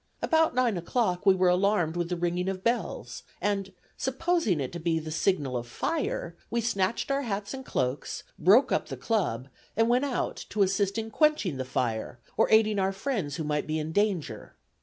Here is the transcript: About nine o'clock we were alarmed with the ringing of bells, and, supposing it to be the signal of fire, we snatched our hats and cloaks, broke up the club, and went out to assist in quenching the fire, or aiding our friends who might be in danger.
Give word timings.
About 0.23 0.55
nine 0.55 0.77
o'clock 0.77 1.27
we 1.27 1.35
were 1.35 1.47
alarmed 1.47 1.95
with 1.95 2.09
the 2.09 2.15
ringing 2.15 2.49
of 2.49 2.63
bells, 2.63 3.21
and, 3.39 3.71
supposing 3.97 4.59
it 4.59 4.71
to 4.71 4.79
be 4.79 4.97
the 4.97 5.11
signal 5.11 5.55
of 5.55 5.67
fire, 5.67 6.35
we 6.49 6.59
snatched 6.59 7.11
our 7.11 7.21
hats 7.21 7.53
and 7.53 7.63
cloaks, 7.63 8.23
broke 8.39 8.71
up 8.71 8.87
the 8.87 8.97
club, 8.97 9.47
and 9.77 9.89
went 9.89 10.05
out 10.05 10.37
to 10.49 10.63
assist 10.63 10.97
in 10.97 11.11
quenching 11.11 11.57
the 11.57 11.65
fire, 11.65 12.17
or 12.35 12.49
aiding 12.49 12.79
our 12.79 12.91
friends 12.91 13.35
who 13.35 13.43
might 13.43 13.67
be 13.67 13.77
in 13.77 13.91
danger. 13.91 14.55